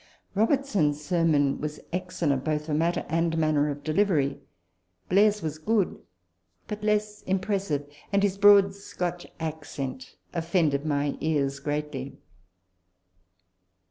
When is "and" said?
3.07-3.37, 8.11-8.23